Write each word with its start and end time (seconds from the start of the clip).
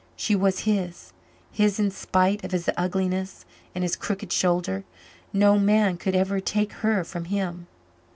She 0.15 0.35
was 0.35 0.61
his 0.61 1.13
his 1.51 1.79
in 1.79 1.91
spite 1.91 2.43
of 2.43 2.53
his 2.53 2.67
ugliness 2.75 3.45
and 3.75 3.83
his 3.83 3.95
crooked 3.95 4.33
shoulder. 4.33 4.83
No 5.31 5.59
man 5.59 5.95
could 5.97 6.15
ever 6.15 6.39
take 6.39 6.73
her 6.73 7.03
from 7.03 7.25
him. 7.25 7.67